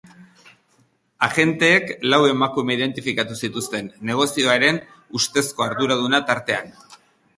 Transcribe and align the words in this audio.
Agenteek 1.25 1.91
lau 2.13 2.19
emakume 2.29 2.77
identifikatu 2.77 3.37
zituzten, 3.49 3.91
negozioaren 4.13 4.81
ustezko 5.21 5.67
arduraduna 5.71 6.23
tartean. 6.33 6.79